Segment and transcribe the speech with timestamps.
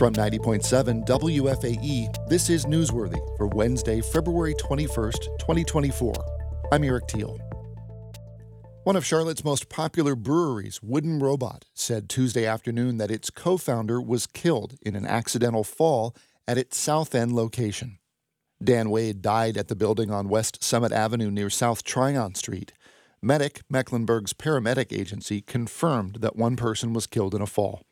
[0.00, 6.14] From 90.7 WFAE, this is Newsworthy for Wednesday, February 21st, 2024.
[6.72, 7.38] I'm Eric Teal.
[8.84, 14.00] One of Charlotte's most popular breweries, Wooden Robot, said Tuesday afternoon that its co founder
[14.00, 16.16] was killed in an accidental fall
[16.48, 17.98] at its South End location.
[18.64, 22.72] Dan Wade died at the building on West Summit Avenue near South Tryon Street.
[23.20, 27.82] Medic, Mecklenburg's paramedic agency, confirmed that one person was killed in a fall.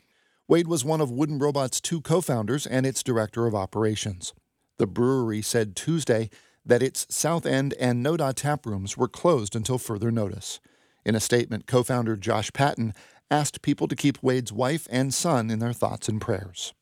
[0.48, 4.32] Wade was one of Wooden Robot's two co founders and its director of operations.
[4.78, 6.30] The brewery said Tuesday
[6.64, 10.58] that its South End and Noda tap rooms were closed until further notice.
[11.04, 12.94] In a statement, co founder Josh Patton
[13.30, 16.72] asked people to keep Wade's wife and son in their thoughts and prayers.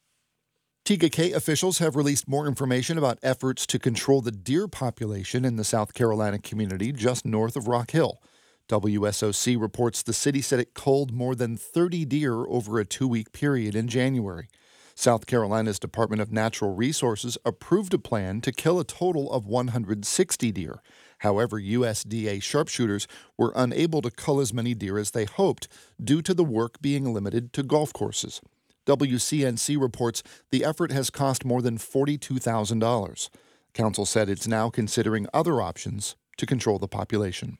[0.85, 5.57] Tega Cay officials have released more information about efforts to control the deer population in
[5.57, 8.23] the South Carolina community just north of Rock Hill.
[8.69, 13.33] WSOC reports the city said it culled more than 30 deer over a two week
[13.33, 14.49] period in January.
[14.97, 20.51] South Carolina's Department of Natural Resources approved a plan to kill a total of 160
[20.53, 20.83] deer.
[21.19, 25.69] However, USDA sharpshooters were unable to cull as many deer as they hoped
[26.03, 28.41] due to the work being limited to golf courses.
[28.87, 33.29] WCNC reports the effort has cost more than $42,000.
[33.75, 37.59] Council said it's now considering other options to control the population.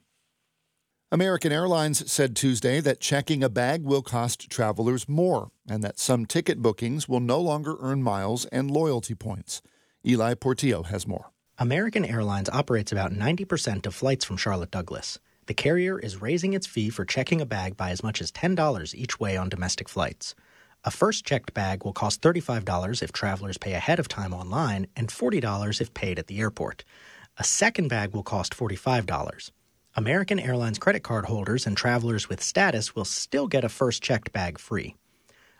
[1.09, 6.25] American Airlines said Tuesday that checking a bag will cost travelers more and that some
[6.25, 9.61] ticket bookings will no longer earn miles and loyalty points.
[10.05, 11.31] Ely Portillo has more.
[11.57, 15.17] American Airlines operates about 90% of flights from Charlotte Douglas.
[15.45, 18.93] The carrier is raising its fee for checking a bag by as much as $10
[18.93, 20.35] each way on domestic flights.
[20.83, 25.07] A first checked bag will cost $35 if travelers pay ahead of time online and
[25.07, 26.83] $40 if paid at the airport.
[27.37, 29.51] A second bag will cost $45.
[29.97, 34.31] American Airlines credit card holders and travelers with status will still get a first checked
[34.31, 34.95] bag free.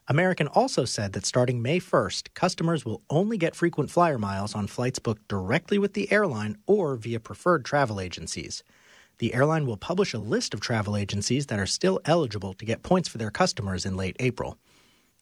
[0.08, 4.68] American also said that starting May 1st, customers will only get frequent flyer miles on
[4.68, 8.64] flights booked directly with the airline or via preferred travel agencies.
[9.18, 12.84] The airline will publish a list of travel agencies that are still eligible to get
[12.84, 14.60] points for their customers in late April.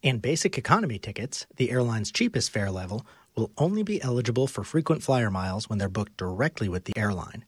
[0.04, 3.06] And basic economy tickets, the airline's cheapest fare level,
[3.38, 7.46] will only be eligible for frequent flyer miles when they're booked directly with the airline.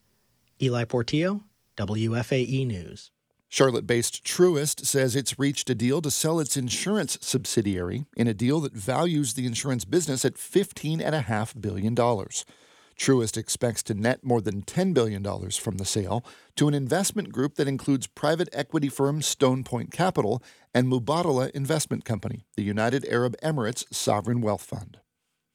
[0.62, 1.44] Ely Portillo,
[1.78, 3.12] WFAE News.
[3.50, 8.34] Charlotte based Truist says it's reached a deal to sell its insurance subsidiary in a
[8.34, 11.96] deal that values the insurance business at $15.5 billion.
[11.96, 17.56] Truist expects to net more than $10 billion from the sale to an investment group
[17.56, 23.38] that includes private equity firm Stone Point Capital and Mubadala Investment Company, the United Arab
[23.42, 25.00] Emirates Sovereign Wealth Fund.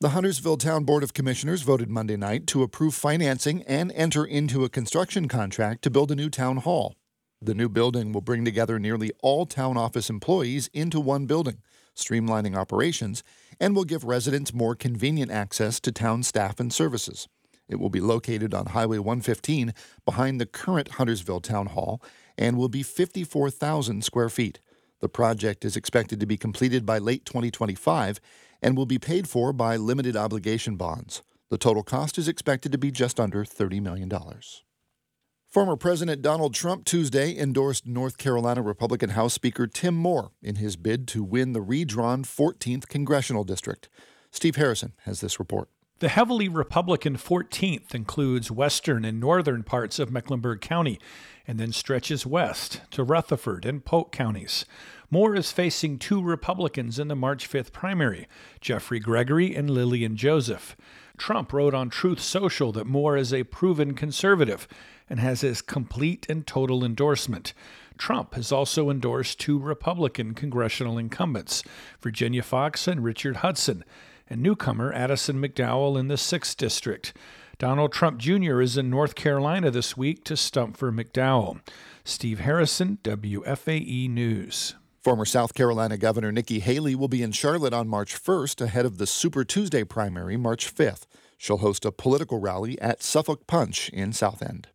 [0.02, 4.64] The Huntersville Town Board of Commissioners voted Monday night to approve financing and enter into
[4.64, 6.96] a construction contract to build a new town hall.
[7.40, 11.58] The new building will bring together nearly all town office employees into one building,
[11.94, 13.22] streamlining operations,
[13.60, 17.28] and will give residents more convenient access to town staff and services.
[17.68, 19.72] It will be located on Highway 115
[20.04, 22.02] behind the current Huntersville Town Hall
[22.36, 24.58] and will be 54,000 square feet.
[24.98, 28.20] The project is expected to be completed by late 2025
[28.62, 31.22] and will be paid for by limited obligation bonds.
[31.50, 34.10] The total cost is expected to be just under $30 million.
[35.48, 40.76] Former President Donald Trump Tuesday endorsed North Carolina Republican House Speaker Tim Moore in his
[40.76, 43.90] bid to win the redrawn 14th congressional district.
[44.30, 45.68] Steve Harrison has this report.
[45.98, 50.98] The heavily Republican 14th includes western and northern parts of Mecklenburg County
[51.46, 54.64] and then stretches west to Rutherford and Polk counties.
[55.12, 58.26] Moore is facing two Republicans in the March 5th primary,
[58.62, 60.74] Jeffrey Gregory and Lillian Joseph.
[61.18, 64.66] Trump wrote on Truth Social that Moore is a proven conservative
[65.10, 67.52] and has his complete and total endorsement.
[67.98, 71.62] Trump has also endorsed two Republican congressional incumbents,
[72.00, 73.84] Virginia Foxx and Richard Hudson
[74.30, 77.12] and newcomer Addison McDowell in the 6th District.
[77.58, 78.62] Donald Trump Jr.
[78.62, 81.60] is in North Carolina this week to stump for McDowell.
[82.02, 84.74] Steve Harrison, WFAE News.
[85.02, 88.98] Former South Carolina Governor Nikki Haley will be in Charlotte on March 1st ahead of
[88.98, 91.06] the Super Tuesday primary March 5th.
[91.36, 94.68] She'll host a political rally at Suffolk Punch in South End.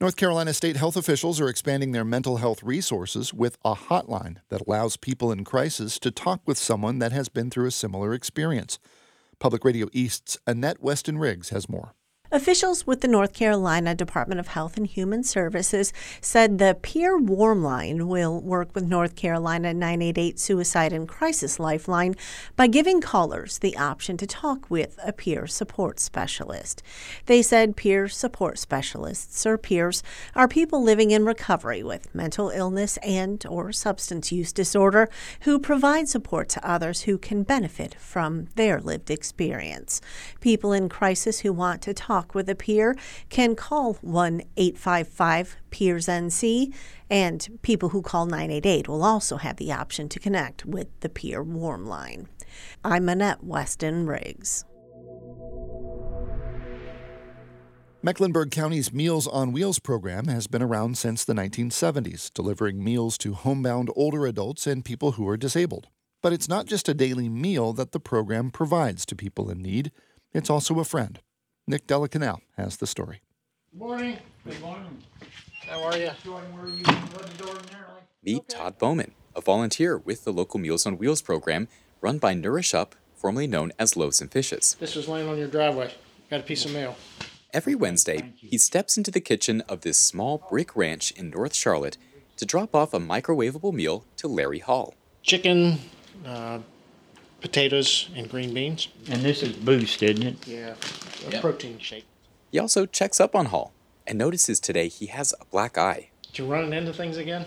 [0.00, 4.62] North Carolina state health officials are expanding their mental health resources with a hotline that
[4.66, 8.78] allows people in crisis to talk with someone that has been through a similar experience.
[9.38, 11.92] Public Radio East's Annette Weston Riggs has more.
[12.30, 17.62] Officials with the North Carolina Department of Health and Human Services said the Peer Warm
[17.62, 22.14] Line will work with North Carolina 988 Suicide and Crisis Lifeline
[22.54, 26.82] by giving callers the option to talk with a peer support specialist.
[27.24, 30.02] They said peer support specialists or peers
[30.34, 35.08] are people living in recovery with mental illness and or substance use disorder
[35.40, 40.02] who provide support to others who can benefit from their lived experience.
[40.42, 42.96] People in crisis who want to talk talk with a peer
[43.28, 46.74] can call 1 855 Peers NC,
[47.08, 51.42] and people who call 988 will also have the option to connect with the Peer
[51.42, 52.28] Warm Line.
[52.84, 54.64] I'm Annette Weston Riggs.
[58.00, 63.34] Mecklenburg County's Meals on Wheels program has been around since the 1970s, delivering meals to
[63.34, 65.88] homebound older adults and people who are disabled.
[66.22, 69.90] But it's not just a daily meal that the program provides to people in need,
[70.32, 71.20] it's also a friend.
[71.68, 73.20] Nick de la Canal has the story.
[73.72, 74.16] Good morning.
[74.42, 75.02] Good morning.
[75.68, 76.08] How are you?
[78.22, 81.68] Meet Todd Bowman, a volunteer with the local Meals on Wheels program
[82.00, 84.78] run by Nourish Up, formerly known as Loaves and Fishes.
[84.80, 85.92] This was laying on your driveway.
[86.30, 86.96] Got a piece of mail.
[87.52, 91.98] Every Wednesday, he steps into the kitchen of this small brick ranch in North Charlotte
[92.38, 94.94] to drop off a microwavable meal to Larry Hall.
[95.22, 95.80] Chicken,
[96.24, 96.60] uh,
[97.40, 98.88] potatoes, and green beans.
[99.10, 100.46] And this is Boost, isn't it?
[100.46, 100.74] Yeah,
[101.26, 101.40] a yep.
[101.40, 102.06] protein shake.
[102.50, 103.72] He also checks up on Hall
[104.08, 106.08] and notices today he has a black eye.
[106.22, 107.44] Did You running into things again?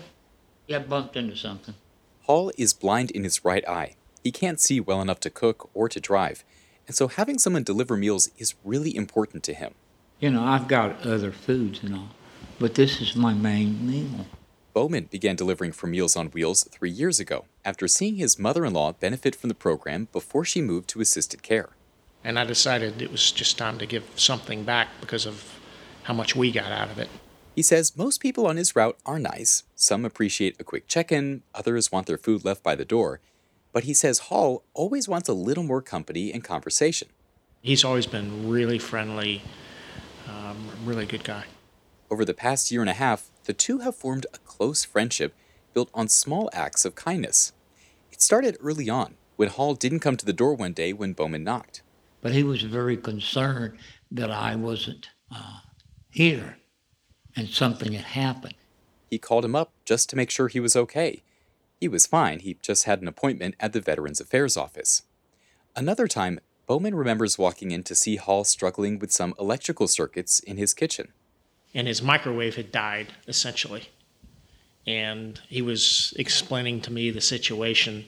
[0.68, 1.74] Yeah, bumped into something.
[2.22, 3.96] Hall is blind in his right eye.
[4.22, 6.44] He can't see well enough to cook or to drive,
[6.86, 9.74] and so having someone deliver meals is really important to him.
[10.20, 12.10] You know, I've got other foods and all,
[12.60, 14.26] but this is my main meal.
[14.72, 18.72] Bowman began delivering for Meals on Wheels three years ago after seeing his mother in
[18.72, 21.70] law benefit from the program before she moved to assisted care.
[22.24, 25.60] And I decided it was just time to give something back because of
[26.04, 27.08] how much we got out of it.
[27.54, 29.64] He says most people on his route are nice.
[29.74, 33.20] Some appreciate a quick check in, others want their food left by the door.
[33.72, 37.08] But he says Hall always wants a little more company and conversation.
[37.60, 39.42] He's always been really friendly,
[40.28, 41.44] um, really good guy.
[42.10, 45.34] Over the past year and a half, the two have formed a close friendship
[45.74, 47.52] built on small acts of kindness.
[48.10, 51.44] It started early on when Hall didn't come to the door one day when Bowman
[51.44, 51.82] knocked.
[52.20, 53.78] But he was very concerned
[54.10, 55.60] that I wasn't uh,
[56.10, 56.58] here
[57.34, 58.54] and something had happened.
[59.10, 61.22] He called him up just to make sure he was okay.
[61.80, 65.02] He was fine, he just had an appointment at the Veterans Affairs office.
[65.74, 70.58] Another time, Bowman remembers walking in to see Hall struggling with some electrical circuits in
[70.58, 71.12] his kitchen
[71.74, 73.88] and his microwave had died essentially.
[74.86, 78.04] And he was explaining to me the situation,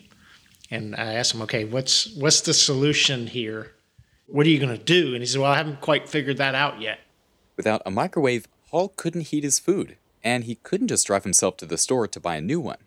[0.71, 3.73] and I asked him, "Okay, what's what's the solution here?
[4.27, 6.55] What are you going to do?" And he said, "Well, I haven't quite figured that
[6.55, 7.01] out yet."
[7.57, 11.67] Without a microwave, Hall couldn't heat his food, and he couldn't just drive himself to
[11.67, 12.79] the store to buy a new one.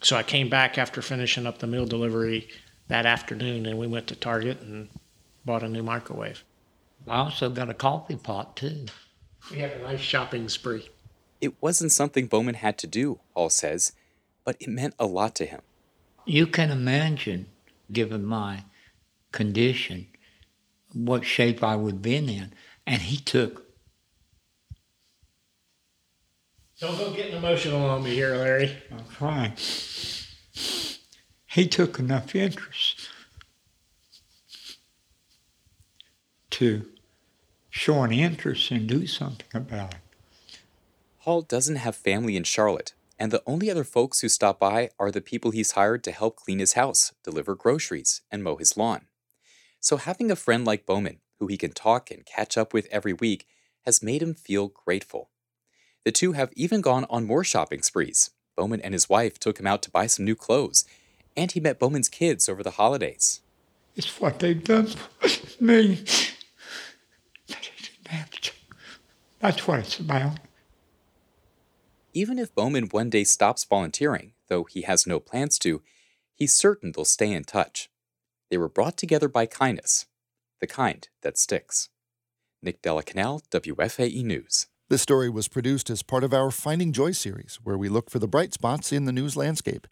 [0.00, 2.48] So I came back after finishing up the meal delivery
[2.88, 4.88] that afternoon, and we went to Target and
[5.44, 6.42] bought a new microwave.
[7.06, 8.86] I also got a coffee pot too.
[9.50, 10.88] We had a nice shopping spree.
[11.40, 13.92] It wasn't something Bowman had to do, Hall says,
[14.44, 15.60] but it meant a lot to him.
[16.24, 17.46] You can imagine,
[17.92, 18.64] given my
[19.30, 20.08] condition,
[20.92, 22.52] what shape I would have been in.
[22.86, 23.66] And he took.
[26.80, 28.76] Don't go getting emotional on me here, Larry.
[28.90, 29.52] I'm trying.
[31.46, 33.08] He took enough interest
[36.50, 36.86] to
[37.76, 40.00] show an interest and do something about it.
[41.18, 45.10] Hall doesn't have family in Charlotte, and the only other folks who stop by are
[45.10, 49.02] the people he's hired to help clean his house, deliver groceries, and mow his lawn.
[49.78, 53.12] So having a friend like Bowman, who he can talk and catch up with every
[53.12, 53.46] week,
[53.84, 55.28] has made him feel grateful.
[56.04, 58.30] The two have even gone on more shopping sprees.
[58.56, 60.86] Bowman and his wife took him out to buy some new clothes,
[61.36, 63.42] and he met Bowman's kids over the holidays.
[63.96, 66.04] It's what they've done for me.
[69.40, 70.38] That's what it's about.
[72.12, 75.82] Even if Bowman one day stops volunteering, though he has no plans to,
[76.34, 77.90] he's certain they'll stay in touch.
[78.50, 80.06] They were brought together by kindness,
[80.60, 81.90] the kind that sticks.
[82.62, 84.66] Nick de la Canal, WFAE News.
[84.88, 88.18] This story was produced as part of our Finding Joy series, where we look for
[88.18, 89.86] the bright spots in the news landscape.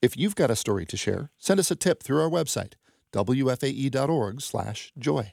[0.00, 2.72] If you've got a story to share, send us a tip through our website,
[3.12, 5.32] wfae.org/joy.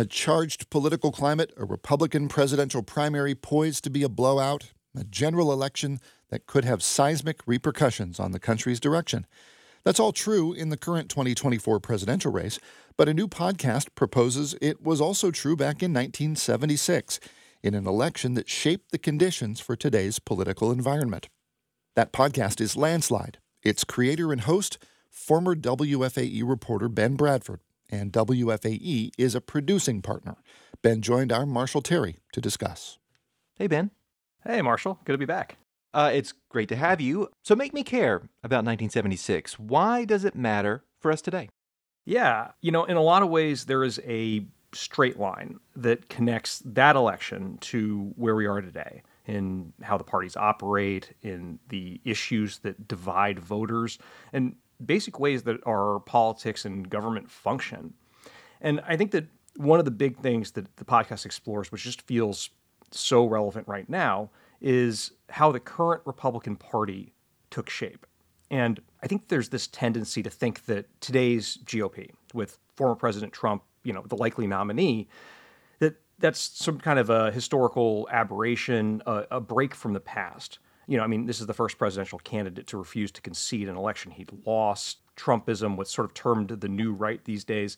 [0.00, 5.52] A charged political climate, a Republican presidential primary poised to be a blowout, a general
[5.52, 9.26] election that could have seismic repercussions on the country's direction.
[9.84, 12.58] That's all true in the current 2024 presidential race,
[12.96, 17.20] But a new podcast proposes it was also true back in 1976
[17.62, 21.28] in an election that shaped the conditions for today's political environment.
[21.94, 23.36] That podcast is Landslide.
[23.62, 24.78] Its creator and host,
[25.10, 30.36] former WFAE reporter Ben Bradford, and WFAE is a producing partner.
[30.82, 32.98] Ben joined our Marshall Terry to discuss.
[33.56, 33.90] Hey, Ben.
[34.44, 35.00] Hey, Marshall.
[35.04, 35.58] Good to be back.
[35.92, 37.28] Uh, it's great to have you.
[37.42, 39.58] So make me care about 1976.
[39.58, 41.48] Why does it matter for us today?
[42.04, 46.62] Yeah, you know, in a lot of ways, there is a straight line that connects
[46.64, 52.58] that election to where we are today in how the parties operate, in the issues
[52.60, 53.98] that divide voters,
[54.32, 57.94] and basic ways that our politics and government function.
[58.60, 62.02] And I think that one of the big things that the podcast explores, which just
[62.02, 62.50] feels
[62.90, 67.12] so relevant right now, is how the current Republican Party
[67.50, 68.06] took shape.
[68.50, 73.62] And I think there's this tendency to think that today's GOP, with former President Trump,
[73.84, 75.08] you know, the likely nominee,
[75.78, 80.58] that that's some kind of a historical aberration, a, a break from the past.
[80.90, 83.76] You know, I mean, this is the first presidential candidate to refuse to concede an
[83.76, 84.98] election he'd lost.
[85.16, 87.76] Trumpism, what's sort of termed the new right these days,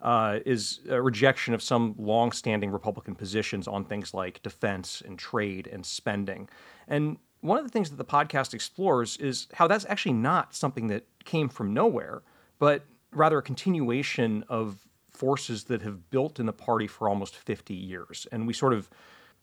[0.00, 5.66] uh, is a rejection of some long-standing Republican positions on things like defense and trade
[5.66, 6.48] and spending.
[6.86, 10.86] And one of the things that the podcast explores is how that's actually not something
[10.86, 12.22] that came from nowhere,
[12.60, 17.74] but rather a continuation of forces that have built in the party for almost 50
[17.74, 18.28] years.
[18.30, 18.88] And we sort of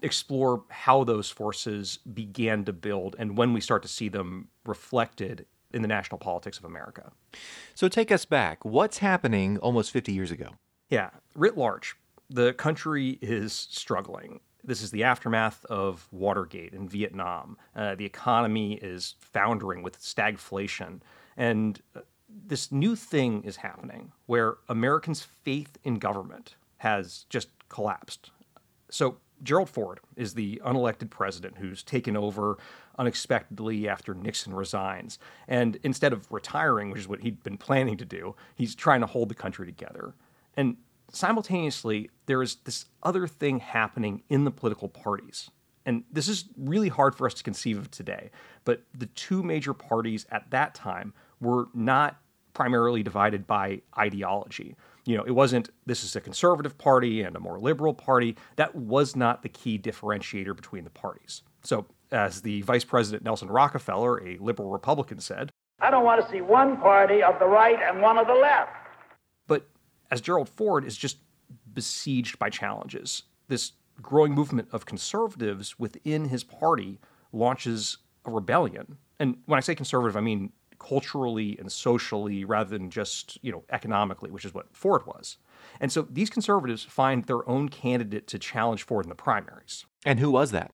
[0.02, 5.46] explore how those forces began to build and when we start to see them reflected
[5.72, 7.12] in the national politics of America.
[7.76, 8.66] So take us back.
[8.66, 10.50] What's happening almost 50 years ago?
[10.90, 11.96] Yeah, writ large,
[12.30, 14.40] the country is struggling.
[14.64, 17.58] This is the aftermath of Watergate in Vietnam.
[17.76, 21.02] Uh, the economy is foundering with stagflation.
[21.38, 28.32] And uh, this new thing is happening where Americans' faith in government has just collapsed.
[28.90, 32.58] So, Gerald Ford is the unelected president who's taken over
[32.98, 35.20] unexpectedly after Nixon resigns.
[35.48, 39.08] And instead of retiring, which is what he'd been planning to do, he's trying to
[39.08, 40.14] hold the country together.
[40.58, 40.78] And
[41.12, 45.50] simultaneously, there is this other thing happening in the political parties.
[45.86, 48.30] And this is really hard for us to conceive of today.
[48.66, 52.20] But the two major parties at that time were not
[52.54, 54.76] primarily divided by ideology.
[55.06, 58.36] You know, it wasn't this is a conservative party and a more liberal party.
[58.56, 61.42] That was not the key differentiator between the parties.
[61.64, 66.32] So, as the Vice President Nelson Rockefeller, a liberal Republican, said, I don't want to
[66.32, 68.72] see one party of the right and one of the left.
[69.48, 69.68] But
[70.12, 71.18] as Gerald Ford is just
[71.74, 73.24] besieged by challenges.
[73.48, 77.00] This growing movement of conservatives within his party
[77.32, 78.98] launches a rebellion.
[79.20, 83.64] And when I say conservative, I mean culturally and socially rather than just, you know,
[83.70, 85.38] economically, which is what Ford was.
[85.80, 89.86] And so these conservatives find their own candidate to challenge Ford in the primaries.
[90.06, 90.72] And who was that?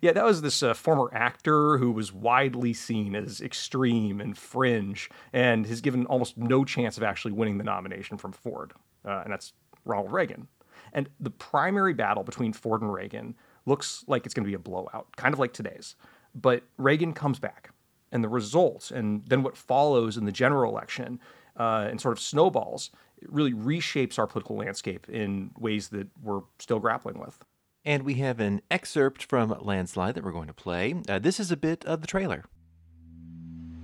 [0.00, 5.10] Yeah, that was this uh, former actor who was widely seen as extreme and fringe
[5.32, 8.72] and has given almost no chance of actually winning the nomination from Ford.
[9.04, 9.52] Uh, and that's
[9.84, 10.46] Ronald Reagan.
[10.92, 13.34] And the primary battle between Ford and Reagan
[13.66, 15.96] looks like it's going to be a blowout, kind of like today's.
[16.34, 17.70] But Reagan comes back.
[18.12, 21.20] And the results, and then what follows in the general election,
[21.56, 22.90] uh, and sort of snowballs,
[23.20, 27.38] it really reshapes our political landscape in ways that we're still grappling with.
[27.84, 30.94] And we have an excerpt from Landslide that we're going to play.
[31.08, 32.44] Uh, this is a bit of the trailer.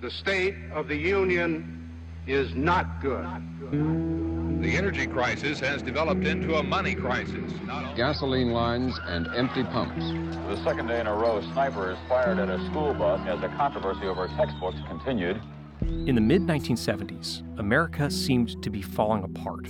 [0.01, 1.91] The state of the union
[2.27, 4.36] is not good.
[4.61, 7.53] The energy crisis has developed into a money crisis.
[7.95, 10.05] Gasoline lines and empty pumps.
[10.49, 14.07] The second day in a row, snipers fired at a school bus as the controversy
[14.07, 15.41] over textbooks continued.
[15.83, 19.69] In the mid 1970s, America seemed to be falling apart.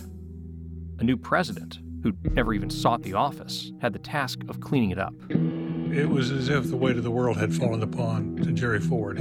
[1.01, 4.99] A new president, who never even sought the office, had the task of cleaning it
[4.99, 5.15] up.
[5.29, 9.21] It was as if the weight of the world had fallen upon to Jerry Ford.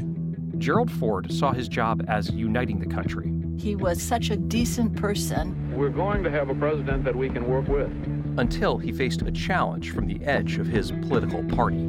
[0.60, 3.35] Gerald Ford saw his job as uniting the country.
[3.58, 5.76] He was such a decent person.
[5.76, 7.90] We're going to have a president that we can work with.
[8.38, 11.84] Until he faced a challenge from the edge of his political party.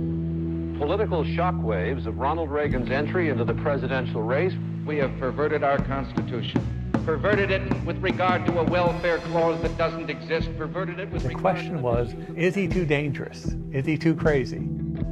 [0.78, 4.52] Political shockwaves of Ronald Reagan's entry into the presidential race.
[4.84, 10.10] We have perverted our Constitution perverted it with regard to a welfare clause that doesn't
[10.10, 13.54] exist, perverted it with The question was is he too dangerous?
[13.70, 14.68] Is he too crazy?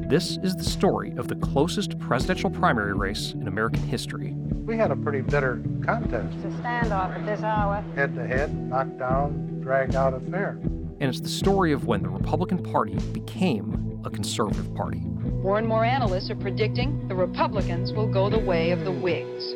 [0.09, 4.33] This is the story of the closest presidential primary race in American history.
[4.65, 6.35] We had a pretty bitter contest.
[6.45, 7.85] It's a standoff at this hour.
[7.95, 10.59] Head to head, knockdown, dragged out affair.
[11.01, 15.01] And it's the story of when the Republican Party became a conservative party.
[15.43, 19.55] More and more analysts are predicting the Republicans will go the way of the Whigs.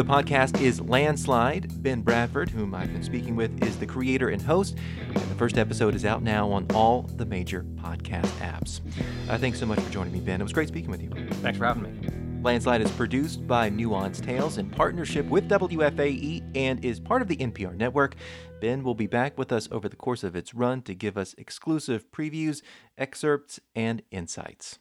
[0.00, 1.82] The podcast is Landslide.
[1.82, 4.78] Ben Bradford, whom I've been speaking with, is the creator and host.
[5.08, 8.80] And the first episode is out now on all the major podcast apps.
[9.28, 10.40] Uh, thanks so much for joining me, Ben.
[10.40, 11.10] It was great speaking with you.
[11.42, 12.40] Thanks for having me.
[12.42, 17.36] Landslide is produced by Nuance Tales in partnership with WFAE and is part of the
[17.36, 18.16] NPR network.
[18.62, 21.34] Ben will be back with us over the course of its run to give us
[21.36, 22.62] exclusive previews,
[22.96, 24.78] excerpts, and insights.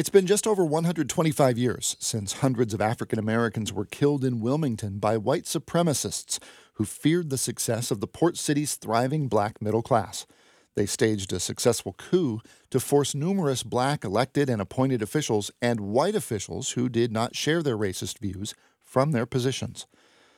[0.00, 4.98] It's been just over 125 years since hundreds of African Americans were killed in Wilmington
[4.98, 6.38] by white supremacists
[6.76, 10.24] who feared the success of the port city's thriving black middle class.
[10.74, 12.40] They staged a successful coup
[12.70, 17.62] to force numerous black elected and appointed officials and white officials who did not share
[17.62, 19.86] their racist views from their positions.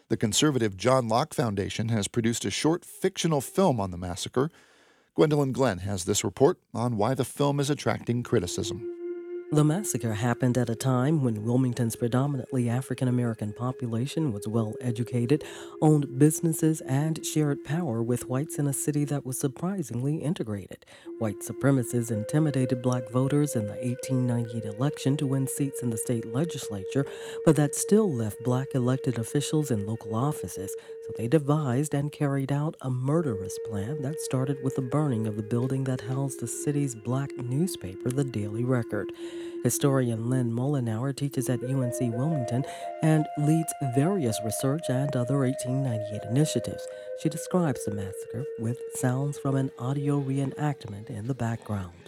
[0.08, 4.50] The conservative John Locke Foundation has produced a short fictional film on the massacre.
[5.14, 9.01] Gwendolyn Glenn has this report on why the film is attracting criticism.
[9.52, 15.44] The massacre happened at a time when Wilmington's predominantly African American population was well educated,
[15.82, 20.86] owned businesses, and shared power with whites in a city that was surprisingly integrated.
[21.18, 26.24] White supremacists intimidated black voters in the 1898 election to win seats in the state
[26.32, 27.04] legislature,
[27.44, 30.74] but that still left black elected officials in local offices,
[31.16, 35.42] they devised and carried out a murderous plan that started with the burning of the
[35.42, 39.12] building that housed the city's black newspaper, the Daily Record.
[39.62, 42.64] Historian Lynn Mollenauer teaches at UNC Wilmington
[43.02, 46.86] and leads various research and other 1898 initiatives.
[47.22, 52.01] She describes the massacre with sounds from an audio reenactment in the background.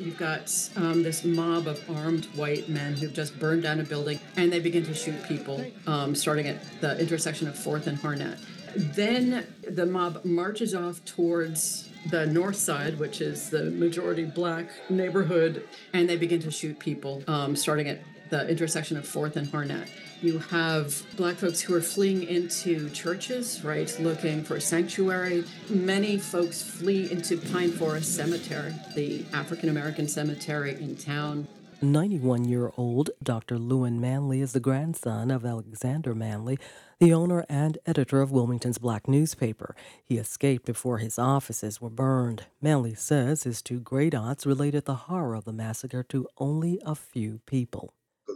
[0.00, 4.20] You've got um, this mob of armed white men who've just burned down a building
[4.36, 8.38] and they begin to shoot people, um, starting at the intersection of 4th and Harnett.
[8.76, 15.66] Then the mob marches off towards the north side, which is the majority black neighborhood,
[15.92, 18.00] and they begin to shoot people, um, starting at
[18.30, 19.88] the intersection of 4th and Harnett.
[20.20, 25.44] You have black folks who are fleeing into churches, right, looking for sanctuary.
[25.68, 31.46] Many folks flee into Pine Forest Cemetery, the African American cemetery in town.
[31.82, 33.58] 91 year old Dr.
[33.58, 36.58] Lewin Manly is the grandson of Alexander Manly,
[36.98, 39.76] the owner and editor of Wilmington's black newspaper.
[40.02, 42.46] He escaped before his offices were burned.
[42.62, 46.94] Manly says his two great aunts related the horror of the massacre to only a
[46.94, 47.92] few people.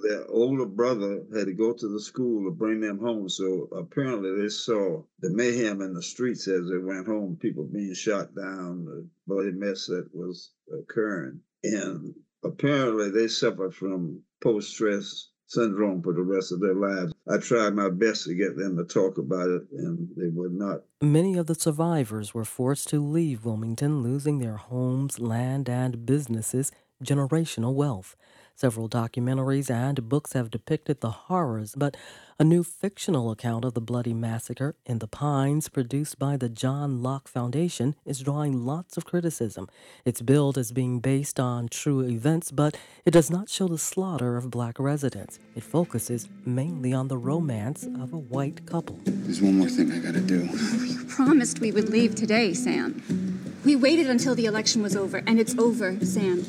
[0.09, 4.41] Their older brother had to go to the school to bring them home, so apparently
[4.41, 8.87] they saw the mayhem in the streets as they went home, people being shot down,
[8.87, 11.41] the bloody mess that was occurring.
[11.63, 17.13] And apparently they suffered from post stress syndrome for the rest of their lives.
[17.29, 20.85] I tried my best to get them to talk about it, and they would not.
[21.03, 26.73] Many of the survivors were forced to leave Wilmington, losing their homes, land, and businesses,
[27.05, 28.17] generational wealth.
[28.59, 31.97] Several documentaries and books have depicted the horrors, but
[32.41, 37.01] a new fictional account of the bloody massacre in the Pines, produced by the John
[37.01, 39.69] Locke Foundation, is drawing lots of criticism.
[40.05, 44.37] It's billed as being based on true events, but it does not show the slaughter
[44.37, 45.39] of black residents.
[45.55, 48.99] It focuses mainly on the romance of a white couple.
[49.05, 50.49] There's one more thing I gotta do.
[50.85, 53.55] You promised we would leave today, Sam.
[53.65, 56.43] We waited until the election was over, and it's over, Sam.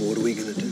[0.00, 0.69] What are we gonna do?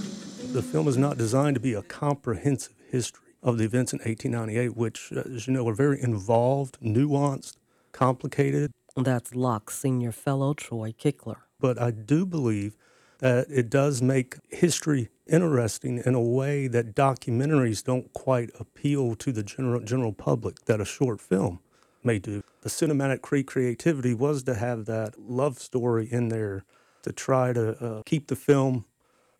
[0.58, 4.76] The film is not designed to be a comprehensive history of the events in 1898,
[4.76, 7.58] which, as you know, are very involved, nuanced,
[7.92, 8.72] complicated.
[8.96, 11.36] That's Locke's senior fellow, Troy Kickler.
[11.60, 12.76] But I do believe
[13.20, 19.30] that it does make history interesting in a way that documentaries don't quite appeal to
[19.30, 21.60] the general, general public that a short film
[22.02, 22.42] may do.
[22.62, 26.64] The cinematic creativity was to have that love story in there
[27.04, 28.86] to try to uh, keep the film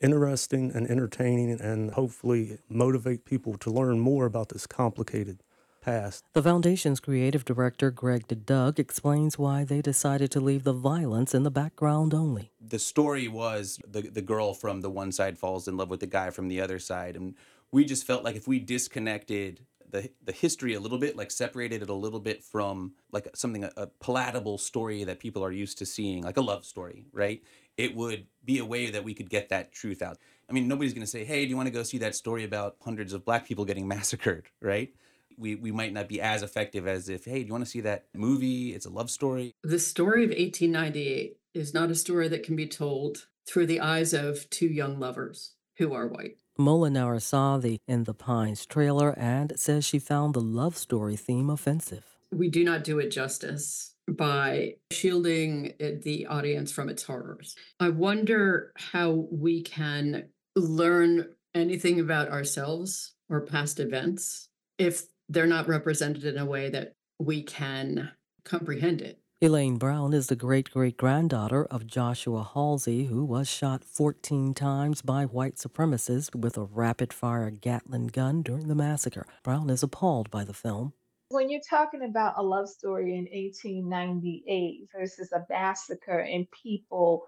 [0.00, 5.42] interesting and entertaining and hopefully motivate people to learn more about this complicated
[5.80, 6.24] past.
[6.34, 11.44] The Foundation's creative director, Greg DeDoug, explains why they decided to leave the violence in
[11.44, 12.52] the background only.
[12.60, 16.06] The story was the, the girl from the one side falls in love with the
[16.06, 17.16] guy from the other side.
[17.16, 17.34] And
[17.70, 21.82] we just felt like if we disconnected the the history a little bit, like separated
[21.82, 25.78] it a little bit from like something a, a, palatable story that people are used
[25.78, 27.42] to seeing, like a love story, right?
[27.78, 30.18] It would be a way that we could get that truth out.
[30.50, 32.44] I mean, nobody's going to say, "Hey, do you want to go see that story
[32.44, 34.92] about hundreds of black people getting massacred?" Right?
[35.38, 37.80] We we might not be as effective as if, "Hey, do you want to see
[37.82, 38.74] that movie?
[38.74, 42.66] It's a love story." The story of 1898 is not a story that can be
[42.66, 46.36] told through the eyes of two young lovers who are white.
[46.58, 51.48] Mollenauer saw the In the Pines trailer and says she found the love story theme
[51.48, 52.04] offensive.
[52.32, 57.54] We do not do it justice by shielding eh, the audience from its horrors.
[57.78, 65.68] I wonder how we can learn anything about ourselves or past events if they're not
[65.68, 68.10] represented in a way that we can
[68.44, 69.20] comprehend it.
[69.40, 75.00] Elaine Brown is the great great granddaughter of Joshua Halsey, who was shot 14 times
[75.00, 79.26] by white supremacists with a rapid fire Gatling gun during the massacre.
[79.44, 80.92] Brown is appalled by the film.
[81.30, 87.24] When you're talking about a love story in 1898 versus a massacre and people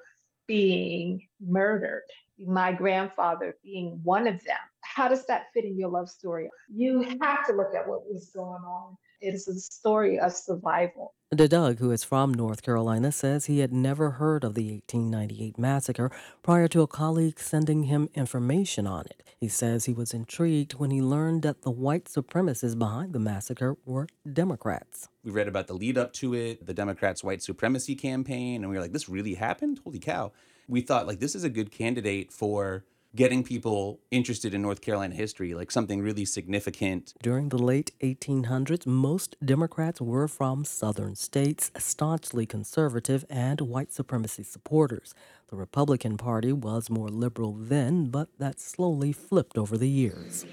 [0.47, 2.05] being murdered,
[2.39, 6.49] my grandfather being one of them, how does that fit in your love story?
[6.69, 8.97] You have to look at what was going on.
[9.21, 11.13] It is a story of survival.
[11.31, 15.59] The Doug, who is from North Carolina, says he had never heard of the 1898
[15.59, 16.11] massacre
[16.43, 19.23] prior to a colleague sending him information on it.
[19.39, 23.77] He says he was intrigued when he learned that the white supremacists behind the massacre
[23.85, 25.09] were Democrats.
[25.23, 28.77] We read about the lead up to it, the Democrats' white supremacy campaign, and we
[28.77, 29.81] were like, this really happened?
[29.85, 30.33] Holy cow.
[30.67, 35.15] We thought, like, this is a good candidate for getting people interested in North Carolina
[35.15, 37.15] history, like something really significant.
[37.23, 44.43] During the late 1800s, most Democrats were from southern states, staunchly conservative and white supremacy
[44.43, 45.15] supporters.
[45.49, 50.47] The Republican Party was more liberal then, but that slowly flipped over the years.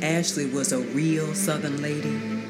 [0.00, 2.43] Ashley was a real southern lady.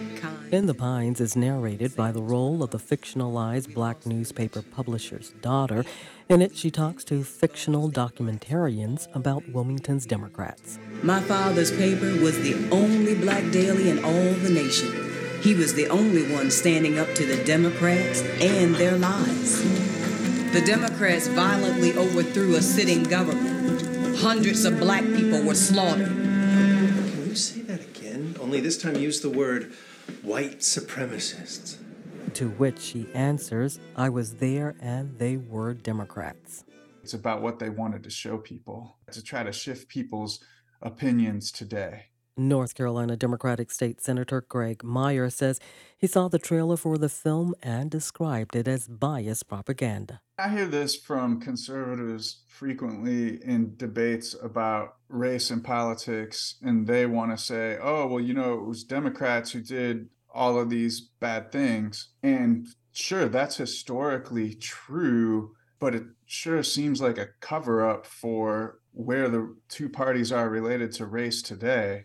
[0.50, 5.84] In the Pines is narrated by the role of the fictionalized black newspaper publisher's daughter.
[6.28, 10.78] In it, she talks to fictional documentarians about Wilmington's Democrats.
[11.02, 14.92] My father's paper was the only black daily in all the nation.
[15.42, 19.62] He was the only one standing up to the Democrats and their lies.
[20.52, 24.16] The Democrats violently overthrew a sitting government.
[24.18, 26.06] Hundreds of black people were slaughtered.
[26.06, 28.36] Can you say that again?
[28.40, 29.72] Only this time use the word
[30.22, 31.78] white supremacists.
[32.34, 36.64] To which she answers, I was there and they were Democrats.
[37.02, 40.40] It's about what they wanted to show people, to try to shift people's
[40.82, 42.06] opinions today.
[42.36, 45.60] North Carolina Democratic State Senator Graig Meyer says
[45.96, 50.20] he saw the trailer for the film and described it as biased propaganda.
[50.38, 57.30] I hear this from conservatives frequently in debates about race and politics, and they want
[57.30, 61.52] to say, oh, well, you know, it was Democrats who did all of these bad
[61.52, 62.08] things.
[62.22, 69.28] And sure, that's historically true, but it sure seems like a cover up for where
[69.28, 72.04] the two parties are related to race today.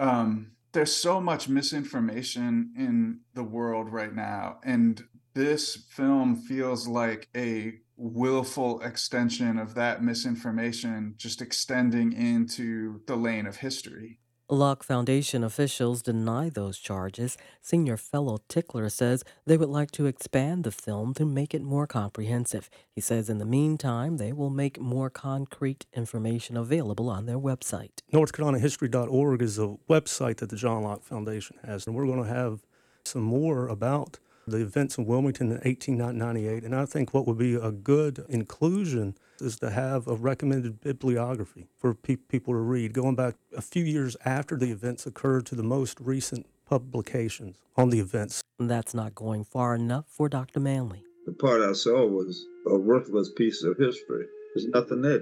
[0.00, 4.58] Um, there's so much misinformation in the world right now.
[4.64, 5.02] And
[5.34, 13.46] this film feels like a willful extension of that misinformation, just extending into the lane
[13.46, 14.20] of history.
[14.50, 17.36] Locke Foundation officials deny those charges.
[17.60, 21.86] Senior fellow Kickler says they would like to expand the film to make it more
[21.86, 22.70] comprehensive.
[22.90, 28.00] He says in the meantime, they will make more concrete information available on their website.
[28.10, 32.60] NorthCarolinaHistory.org is a website that the John Locke Foundation has, and we're going to have
[33.04, 36.64] some more about the events in Wilmington in 1898.
[36.64, 41.68] And I think what would be a good inclusion is to have a recommended bibliography
[41.76, 45.54] for pe- people to read, going back a few years after the events occurred to
[45.54, 48.42] the most recent publications on the events.
[48.58, 50.60] That's not going far enough for Dr.
[50.60, 51.02] Manly.
[51.26, 54.26] The part I saw was a worthless piece of history.
[54.54, 55.20] There's nothing there.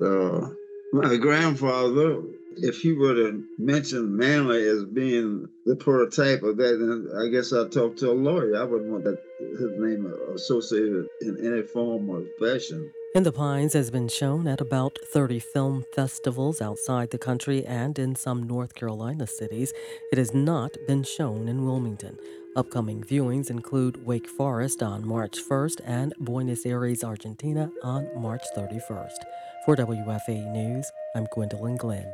[0.00, 0.50] Uh,
[0.92, 2.22] my grandfather,
[2.56, 7.52] if he were to mention Manly as being the prototype of that, then I guess
[7.52, 8.56] I'd talk to a lawyer.
[8.56, 12.90] I wouldn't want that his name associated in any form or fashion.
[13.14, 17.96] In the Pines has been shown at about 30 film festivals outside the country and
[17.96, 19.72] in some North Carolina cities.
[20.10, 22.18] It has not been shown in Wilmington.
[22.56, 29.18] Upcoming viewings include Wake Forest on March 1st and Buenos Aires, Argentina on March 31st.
[29.64, 32.12] For WFAE News, I'm Gwendolyn Glenn.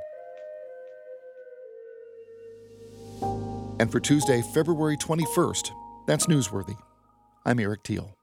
[3.80, 5.70] And for Tuesday, February 21st,
[6.06, 6.76] that's newsworthy.
[7.46, 8.19] I'm Eric Teal.